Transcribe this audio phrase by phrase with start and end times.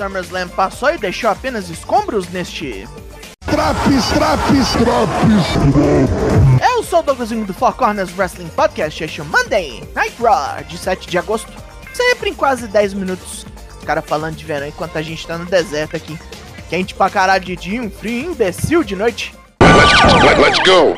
[0.00, 2.88] SummerSlam passou e deixou apenas escombros neste.
[3.44, 6.64] Traps, traps, traps.
[6.66, 10.64] Eu sou o Douglasinho do Four Corners Wrestling Podcast, este é o Monday Night Raw
[10.66, 11.52] de 7 de agosto.
[11.92, 13.44] Sempre em quase 10 minutos.
[13.78, 16.18] Os caras falando de verão enquanto a gente tá no deserto aqui.
[16.70, 19.34] Quente pra caralho de dia, um frio imbecil de noite.
[19.60, 20.96] Let, let's go.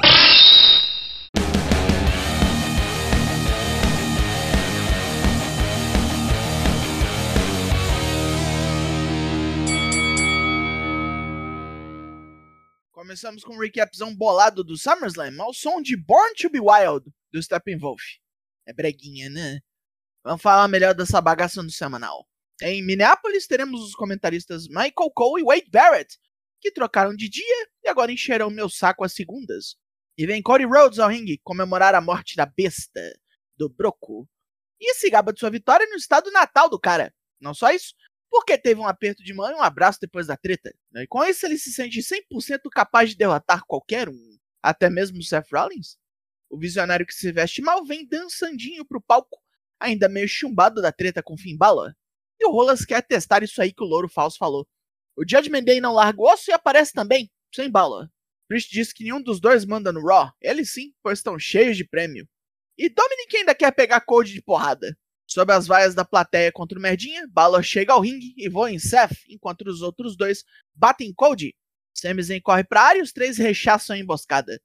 [13.22, 17.40] Começamos com um recapzão bolado do SummerSlam ao som de Born to Be Wild do
[17.40, 18.03] Steppenwolf.
[18.67, 19.61] É breguinha, né?
[20.25, 22.27] Vamos falar melhor dessa bagaça no semanal.
[22.61, 26.18] Em Minneapolis teremos os comentaristas Michael Cole e Wade Barrett,
[26.61, 29.77] que trocaram de dia e agora encherão meu saco às segundas.
[30.18, 33.16] E vem Cody Rhodes ao ringue comemorar a morte da besta,
[33.56, 34.28] do Broco.
[34.80, 37.14] E se gaba de sua vitória no estado natal do cara.
[37.41, 37.94] Não só isso,
[38.33, 40.75] porque teve um aperto de mão e um abraço depois da treta.
[40.97, 45.22] E com isso ele se sente 100% capaz de derrotar qualquer um, até mesmo o
[45.22, 45.98] Seth Rollins.
[46.48, 49.38] O visionário que se veste mal vem dançandinho pro palco,
[49.78, 51.92] ainda meio chumbado da treta com Finn Balor.
[52.41, 54.66] E o Rolas quer testar isso aí que o Louro Falso falou.
[55.14, 58.08] O Judgment Day não larga o osso e aparece também, sem Balor.
[58.48, 61.86] Priest diz que nenhum dos dois manda no Raw, eles sim, pois estão cheios de
[61.86, 62.27] prêmio.
[62.78, 64.97] E Dominic ainda quer pegar Code de porrada.
[65.33, 68.78] Sob as vaias da plateia contra o Merdinha, Balor chega ao ringue e voa em
[68.78, 70.44] Seth, enquanto os outros dois
[70.75, 71.56] batem Cody.
[71.94, 74.60] Sami Zayn corre pra área e os três rechaçam a emboscada.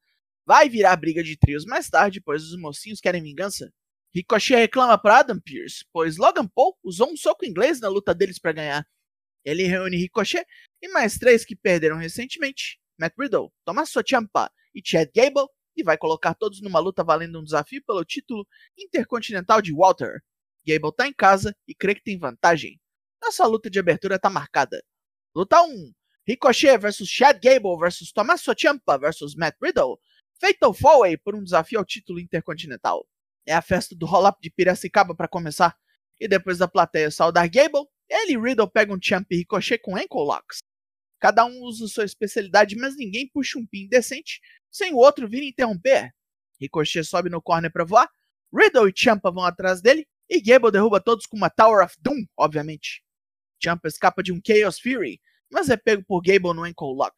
[0.45, 3.71] Vai virar briga de trios mais tarde, pois os mocinhos querem vingança.
[4.13, 8.37] Ricochet reclama para Adam Pearce, pois Logan Paul usou um soco inglês na luta deles
[8.37, 8.85] para ganhar.
[9.45, 10.45] Ele reúne Ricochet
[10.81, 15.97] e mais três que perderam recentemente, Matt Riddle, Tommaso Ciampa e Chad Gable, e vai
[15.97, 18.45] colocar todos numa luta valendo um desafio pelo título
[18.77, 20.21] intercontinental de Walter.
[20.67, 22.79] Gable tá em casa e crê que tem vantagem.
[23.21, 24.83] Nossa luta de abertura tá marcada.
[25.33, 25.93] Luta 1:
[26.27, 29.97] Ricochet vs Chad Gable vs Tommaso Ciampa vs Matt Riddle.
[30.39, 33.07] Fatal Four por um desafio ao título intercontinental.
[33.45, 35.75] É a festa do roll-up de Piracicaba para começar.
[36.19, 40.25] E depois da plateia saudar Gable, ele e Riddle pegam Champ e Ricochet com ankle
[40.25, 40.59] locks.
[41.19, 44.39] Cada um usa sua especialidade, mas ninguém puxa um pin decente
[44.69, 46.11] sem o outro vir interromper.
[46.59, 48.09] Ricochet sobe no corner para voar,
[48.53, 52.25] Riddle e Champa vão atrás dele, e Gable derruba todos com uma Tower of Doom,
[52.37, 53.03] obviamente.
[53.63, 55.19] Champa escapa de um Chaos Fury,
[55.51, 57.15] mas é pego por Gable no ankle lock.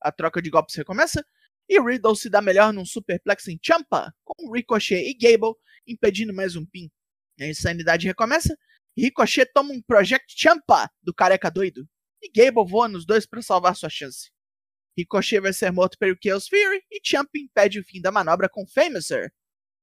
[0.00, 1.24] A troca de golpes recomeça,
[1.68, 5.54] e Riddle se dá melhor num superplex em Champa, com Ricochet e Gable
[5.86, 6.90] impedindo mais um pin.
[7.40, 8.56] A insanidade recomeça,
[8.96, 11.86] e Ricochet toma um Project Champa do careca doido,
[12.22, 14.30] e Gable voa nos dois para salvar sua chance.
[14.96, 18.66] Ricochet vai ser morto pelo Chaos Fury e Champa impede o fim da manobra com
[18.66, 19.32] Famouser.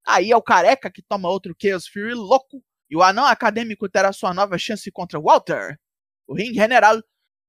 [0.05, 4.13] Aí é o careca que toma outro Chaos Fury louco, e o anão acadêmico terá
[4.13, 5.79] sua nova chance contra Walter.
[6.27, 7.01] O ring general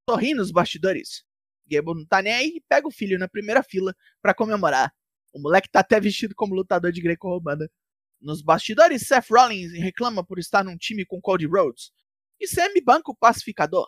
[0.08, 1.24] sorri nos bastidores.
[1.68, 4.92] Gable não tá nem aí e pega o filho na primeira fila para comemorar.
[5.34, 7.68] O moleque tá até vestido como lutador de greco-romana.
[8.20, 11.92] Nos bastidores, Seth Rollins reclama por estar num time com Cody Rhodes.
[12.40, 13.86] E Sammy banca o pacificador.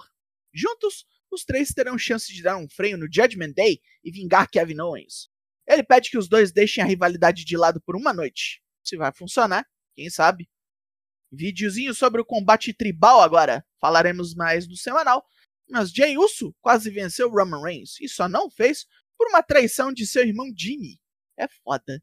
[0.52, 4.80] Juntos, os três terão chance de dar um freio no Judgment Day e vingar Kevin
[4.80, 5.27] Owens.
[5.68, 8.62] Ele pede que os dois deixem a rivalidade de lado por uma noite.
[8.82, 10.48] Se vai funcionar, quem sabe?
[11.30, 13.62] Videozinho sobre o combate tribal agora.
[13.78, 15.22] Falaremos mais no semanal,
[15.68, 18.86] mas Jay Uso quase venceu Roman Reigns e só não fez
[19.18, 20.98] por uma traição de seu irmão Jimmy.
[21.36, 22.02] É foda.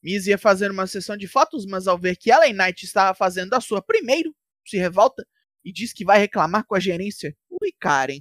[0.00, 3.54] Miz ia fazer uma sessão de fotos, mas ao ver que Ellen Knight estava fazendo
[3.54, 4.34] a sua primeiro,
[4.64, 5.26] se revolta
[5.64, 7.36] e diz que vai reclamar com a gerência.
[7.50, 8.20] Ui, Karen.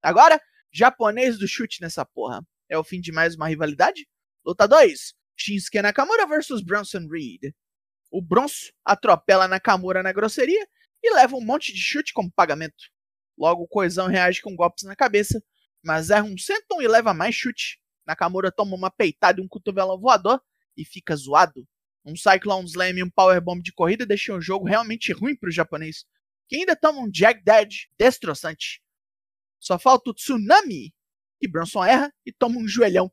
[0.00, 0.40] Agora,
[0.72, 2.40] japonês do chute nessa porra.
[2.68, 4.06] É o fim de mais uma rivalidade?
[4.46, 5.14] Luta 2.
[5.34, 7.54] Shinsuke Nakamura versus Bronson Reed.
[8.10, 10.68] O Bronson atropela Nakamura na grosseria
[11.02, 12.90] e leva um monte de chute como pagamento.
[13.38, 15.42] Logo, o Coisão reage com golpes na cabeça,
[15.82, 17.80] mas erra um senton e leva mais chute.
[18.06, 20.42] Nakamura toma uma peitada e um cotovelão voador
[20.76, 21.66] e fica zoado.
[22.04, 25.52] Um Cyclone Slam e um Powerbomb de corrida deixam o jogo realmente ruim para o
[25.52, 26.04] japonês,
[26.46, 28.82] que ainda toma um Jack Dead destroçante.
[29.58, 30.92] Só falta o Tsunami,
[31.40, 33.10] que Bronson erra e toma um joelhão.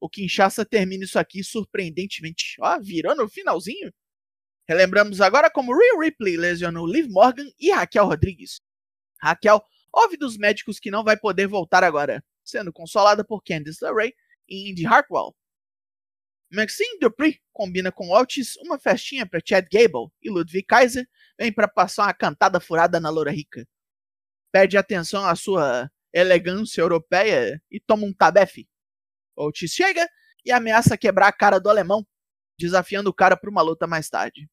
[0.00, 2.56] O Kinshasa termina isso aqui surpreendentemente.
[2.60, 3.92] Ó, virou no finalzinho.
[4.66, 8.60] Relembramos agora como Rhea Ripley lesionou Liv Morgan e Raquel Rodrigues.
[9.20, 9.62] Raquel
[9.92, 14.14] ouve dos médicos que não vai poder voltar agora, sendo consolada por Candice LeRae
[14.48, 15.34] e Indy Hartwell.
[16.52, 21.08] Maxine Dupree combina com Otis uma festinha para Chad Gable e Ludwig Kaiser
[21.38, 23.66] vem para passar uma cantada furada na loura rica.
[24.50, 28.68] Pede atenção à sua elegância europeia e toma um tabefe.
[29.40, 30.08] Otis chega
[30.44, 32.06] e ameaça quebrar a cara do alemão,
[32.58, 34.48] desafiando o cara para uma luta mais tarde.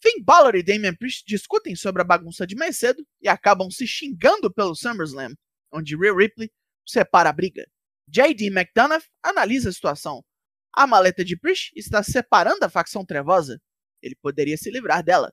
[0.00, 3.86] Finn Balor e Damian Priest discutem sobre a bagunça de mais cedo e acabam se
[3.86, 5.34] xingando pelo SummerSlam,
[5.72, 6.50] onde Rhea Ripley
[6.86, 7.66] separa a briga.
[8.08, 8.46] J.D.
[8.46, 10.24] McDonough analisa a situação.
[10.72, 13.60] A maleta de Priest está separando a facção trevosa.
[14.02, 15.32] Ele poderia se livrar dela.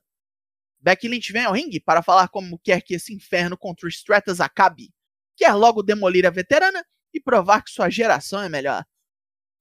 [0.80, 4.40] Becky Lynch vem ao ringue para falar como quer que esse inferno contra o Stratus
[4.40, 4.90] acabe.
[5.36, 6.84] Quer logo demolir a veterana
[7.14, 8.84] e provar que sua geração é melhor.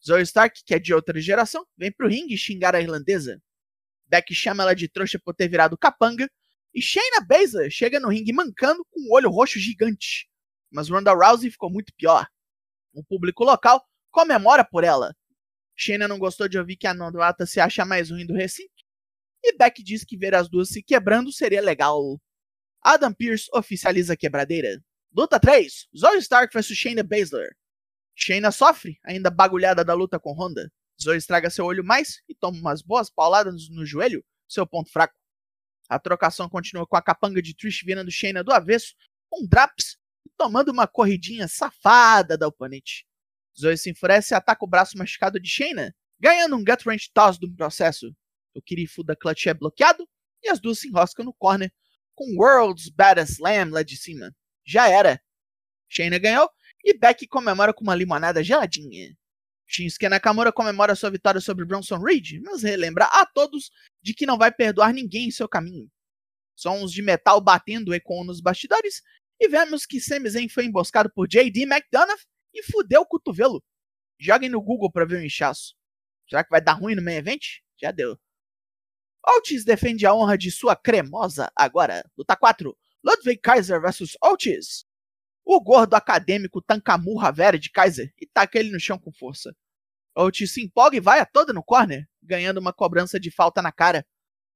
[0.06, 3.42] Zoe Stark, que é de outra geração, vem pro ringue xingar a irlandesa.
[4.08, 6.30] Beck chama ela de trouxa por ter virado capanga,
[6.74, 10.28] e Shayna Baszler chega no ringue mancando com um olho roxo gigante.
[10.72, 12.28] Mas Ronda Rousey ficou muito pior.
[12.94, 15.16] O público local comemora por ela.
[15.76, 18.84] Shayna não gostou de ouvir que a novata se acha mais ruim do recinto,
[19.44, 22.20] e Beck diz que ver as duas se quebrando seria legal.
[22.82, 24.82] Adam Pearce oficializa a quebradeira.
[25.16, 27.56] Luta 3: Zoe Stark vs Shayna Baszler.
[28.16, 30.72] Shayna sofre, ainda bagulhada da luta com Honda.
[31.00, 35.14] Zoe estraga seu olho mais e toma umas boas pauladas no joelho, seu ponto fraco.
[35.88, 38.96] A trocação continua com a capanga de Trish virando Shayna do avesso,
[39.30, 43.06] com Draps e tomando uma corridinha safada da oponente.
[43.56, 47.38] Zoe se enfurece e ataca o braço machucado de Shayna, ganhando um gut wrench toss
[47.38, 48.12] do processo.
[48.56, 50.10] O Kirifu da Clutch é bloqueado
[50.42, 51.72] e as duas se enroscam no corner,
[52.16, 54.36] com World's Baddest Slam lá de cima.
[54.66, 55.22] Já era.
[55.90, 56.50] Shayna ganhou
[56.84, 59.16] e Beck comemora com uma limonada geladinha.
[59.68, 63.72] Shinsuke Nakamura comemora sua vitória sobre Bronson Reed, mas relembra a todos
[64.02, 65.90] de que não vai perdoar ninguém em seu caminho.
[66.56, 69.02] Sons de metal batendo ecoam nos bastidores,
[69.40, 71.64] e vemos que Sami Zayn foi emboscado por J.D.
[71.64, 72.22] McDonough
[72.54, 73.64] e fudeu o cotovelo.
[74.20, 75.76] Joguem no Google para ver o inchaço.
[76.30, 77.42] Será que vai dar ruim no main event?
[77.82, 78.18] Já deu.
[79.26, 82.10] Otis defende a honra de sua cremosa agora.
[82.18, 82.78] Luta 4.
[83.04, 84.86] Ludwig Kaiser vs Otis.
[85.46, 89.54] O gordo acadêmico tanca a de Kaiser e taca ele no chão com força.
[90.16, 93.72] Otis se empolga e vai a toda no corner, ganhando uma cobrança de falta na
[93.72, 94.06] cara.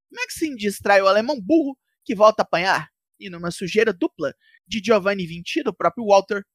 [0.10, 2.90] Maxine distrai o alemão burro, que volta a apanhar,
[3.20, 4.34] e numa sujeira dupla
[4.66, 6.46] de Giovanni Vinci do próprio Walter,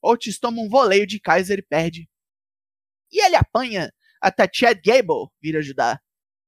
[0.00, 2.08] Otis toma um voleio de Kaiser e perde.
[3.10, 6.00] E ele apanha até Chad Gable vir ajudar.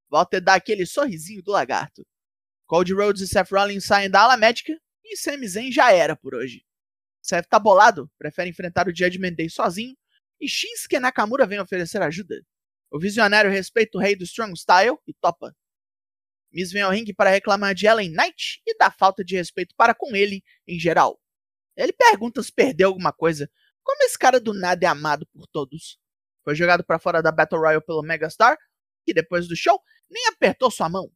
[0.09, 2.07] Walter dá aquele sorrisinho do lagarto.
[2.67, 4.73] Cold Rhodes e Seth Rollins saem da ala médica
[5.05, 6.65] e Sami Zayn já era por hoje.
[7.23, 9.97] Seth tá bolado, prefere enfrentar o Judgment Day sozinho,
[10.41, 12.45] e Shinsuke Nakamura vem oferecer ajuda.
[12.91, 15.55] O visionário respeita o rei do Strong Style e topa.
[16.53, 19.95] Miz vem ao ringue para reclamar de Ellen Knight e da falta de respeito para
[19.95, 21.21] com ele em geral.
[21.77, 23.51] Ele pergunta se perdeu alguma coisa,
[23.83, 25.99] como esse cara do nada é amado por todos.
[26.45, 28.57] Foi jogado para fora da Battle Royale pelo Megastar,
[29.05, 31.11] que depois do show nem apertou sua mão.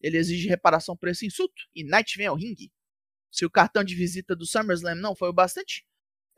[0.00, 2.72] Ele exige reparação por esse insulto e Knight vem ao ringue.
[3.30, 5.84] Se o cartão de visita do SummerSlam não foi o bastante,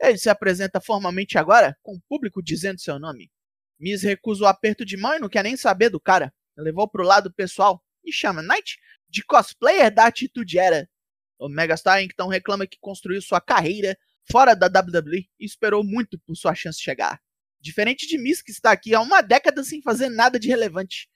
[0.01, 3.31] ele se apresenta formalmente agora, com o público dizendo seu nome.
[3.79, 6.33] Miz recusa o aperto de mão e não quer nem saber do cara.
[6.57, 10.89] Levou pro lado pessoal e chama Knight de cosplayer da Atitude Era.
[11.37, 13.97] O Megastar então reclama que construiu sua carreira
[14.29, 17.21] fora da WWE e esperou muito por sua chance chegar.
[17.61, 21.09] Diferente de Miz, que está aqui há uma década sem fazer nada de relevante.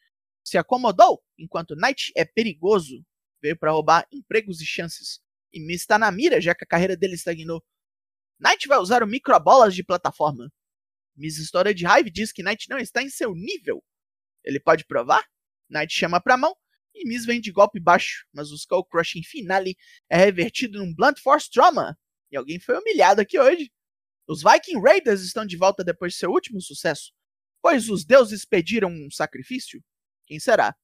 [0.44, 3.06] Se acomodou, enquanto Knight é perigoso.
[3.42, 5.22] Veio para roubar empregos e chances
[5.54, 7.64] e Miz está na mira, já que a carreira dele estagnou.
[8.40, 10.52] Knight vai usar o microbolas de plataforma.
[11.16, 13.84] Miz história de raiva diz que Knight não está em seu nível.
[14.44, 15.24] Ele pode provar?
[15.70, 16.56] Knight chama pra mão
[16.94, 19.78] e Miz vem de golpe baixo, mas o Skull Crushing Finale
[20.10, 21.98] é revertido num Blunt Force Trauma.
[22.32, 23.72] E alguém foi humilhado aqui hoje.
[24.28, 27.12] Os Viking Raiders estão de volta depois de seu último sucesso,
[27.62, 29.84] pois os deuses pediram um sacrifício.
[30.26, 30.76] Quem será?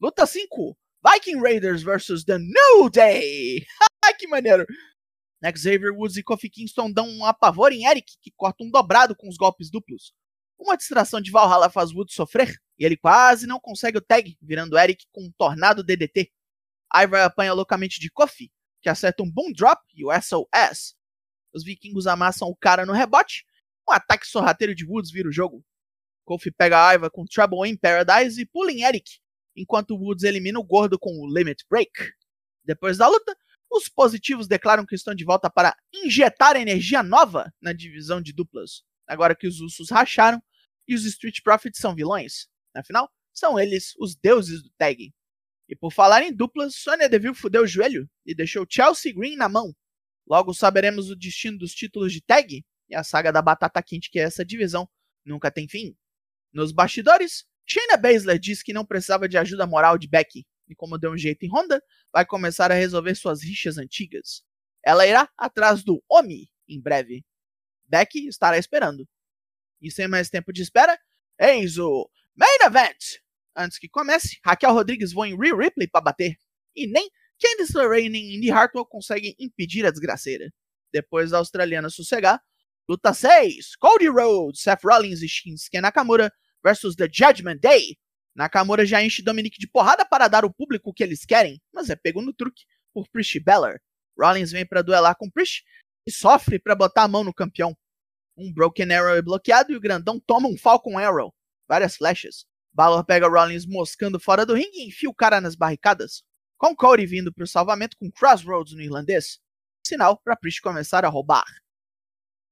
[0.00, 0.78] Luta 5.
[1.04, 3.64] Viking Raiders versus The New Day.
[4.18, 4.66] que maneiro.
[5.56, 9.28] Xavier Woods e Kofi Kingston dão um apavor em Eric, que corta um dobrado com
[9.28, 10.12] os golpes duplos.
[10.58, 14.76] Uma distração de Valhalla faz Woods sofrer, e ele quase não consegue o tag, virando
[14.76, 16.32] Eric com um tornado DDT.
[16.92, 18.50] Ivar apanha loucamente de Kofi,
[18.82, 20.96] que acerta um boom drop e o SOS.
[21.54, 23.44] Os vikingos amassam o cara no rebote,
[23.88, 25.64] um ataque sorrateiro de Woods vira o jogo.
[26.24, 29.20] Kofi pega a Ivar com Trouble in Paradise e pula em Eric,
[29.56, 31.90] enquanto Woods elimina o gordo com o Limit Break.
[32.64, 33.36] Depois da luta,
[33.70, 38.82] os positivos declaram que estão de volta para injetar energia nova na divisão de duplas,
[39.06, 40.42] agora que os Usos racharam
[40.86, 42.48] e os Street Profits são vilões.
[42.74, 45.12] Afinal, são eles os deuses do tag.
[45.68, 49.48] E por falar em duplas, Sonya Deville fudeu o joelho e deixou Chelsea Green na
[49.48, 49.74] mão.
[50.26, 54.18] Logo saberemos o destino dos títulos de tag e a saga da batata quente que
[54.18, 54.88] é essa divisão
[55.24, 55.94] nunca tem fim.
[56.52, 60.96] Nos bastidores, Shayna Baszler disse que não precisava de ajuda moral de Becky, e como
[60.96, 64.42] deu um jeito em Honda, vai começar a resolver suas rixas antigas.
[64.82, 67.24] Ela irá atrás do Omi em breve.
[67.86, 69.06] Becky estará esperando.
[69.82, 70.98] E sem mais tempo de espera,
[71.38, 73.20] eis o Main Event!
[73.54, 76.38] Antes que comece, Raquel Rodrigues voa em Rhea Ripley para bater.
[76.74, 77.10] E nem
[77.40, 80.50] Candice LeRae nem Indy Hartwell conseguem impedir a desgraceira.
[80.92, 82.40] Depois da australiana sossegar,
[82.88, 87.96] luta 6, Cody Rhodes, Seth Rollins e Shinsuke Nakamura versus The Judgment Day.
[88.34, 91.90] Nakamura já enche Dominic de porrada para dar ao público o que eles querem, mas
[91.90, 93.80] é pego no truque por Prish Balor.
[94.18, 95.62] Rollins vem para duelar com Prish
[96.06, 97.76] e sofre para botar a mão no campeão.
[98.36, 101.34] Um Broken Arrow é bloqueado e o grandão toma um Falcon Arrow.
[101.68, 102.46] Várias flechas.
[102.72, 106.22] Balor pega Rollins moscando fora do ringue e enfia o cara nas barricadas.
[106.56, 109.40] Com Cody vindo para o salvamento com Crossroads no irlandês.
[109.84, 111.44] Sinal para Priest começar a roubar.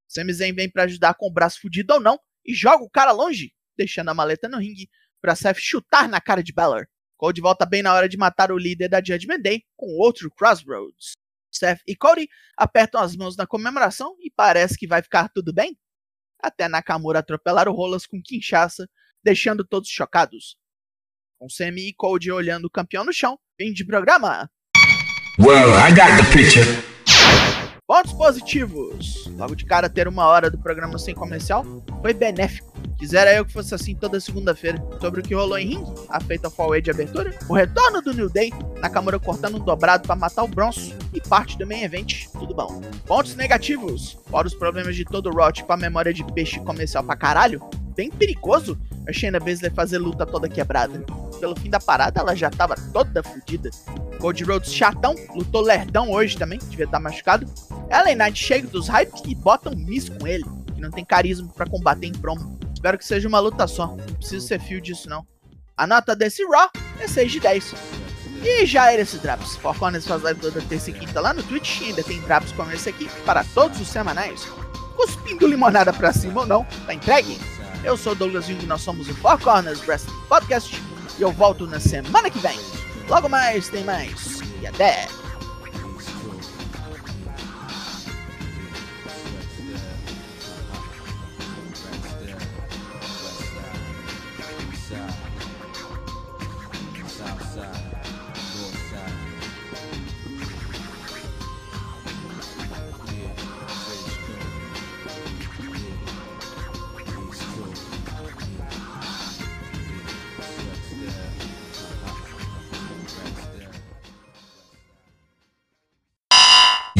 [0.09, 3.13] Sami Zayn vem para ajudar com o braço fudido ou não e joga o cara
[3.13, 4.88] longe, deixando a maleta no ringue
[5.21, 6.87] para Seth chutar na cara de Balor.
[7.16, 11.12] Cody volta bem na hora de matar o líder da Judgment Day com outro Crossroads.
[11.50, 15.76] Seth e Cody apertam as mãos na comemoração e parece que vai ficar tudo bem.
[16.42, 18.88] Até Nakamura atropelar o Rolas com quinchaça
[19.25, 20.56] deixando todos chocados.
[21.38, 24.49] Com Sammy e Cody olhando o campeão no chão, fim de programa.
[25.38, 26.64] Well, I got the picture.
[27.87, 29.26] Pontos positivos.
[29.26, 31.64] Logo de cara, ter uma hora do programa sem comercial
[32.02, 32.66] foi benéfico.
[32.99, 34.83] Quisera eu que fosse assim toda segunda-feira.
[35.00, 38.31] Sobre o que rolou em ringue, a feita Fall de abertura, o retorno do New
[38.31, 42.55] Day, Nakamura cortando um dobrado para matar o Bronson e parte do main event, tudo
[42.55, 42.81] bom.
[43.07, 47.05] Pontos negativos, fora os problemas de todo o Raw, com a memória de peixe comercial
[47.05, 47.61] pra caralho,
[47.95, 51.05] bem perigoso a Shayna Baszler fazer luta toda quebrada.
[51.38, 53.71] Pelo fim da parada, ela já tava toda fodida.
[54.19, 57.47] Cody Rhodes chatão, lutou lerdão hoje também, devia estar tá machucado.
[57.91, 61.49] Ellen Knight chega dos hypes e bota um miss com ele, que não tem carisma
[61.55, 62.59] para combater em promo.
[62.76, 65.26] Espero que seja uma luta só, não preciso ser fio disso não.
[65.75, 67.75] A nota desse Raw é 6 de 10.
[68.45, 69.56] E já era esse Drops.
[69.56, 71.80] Four Corners faz live toda terça e quinta lá no Twitch.
[71.80, 74.47] Ainda tem Drops como esse aqui para todos os semanais.
[74.95, 77.40] Cuspindo limonada pra cima ou não, tá entregue?
[77.83, 80.83] Eu sou o Douglas Jung, nós somos o Four Corners Wrestling Podcast
[81.18, 82.61] e eu volto na semana que vem.
[83.09, 85.09] Logo mais tem mais e até!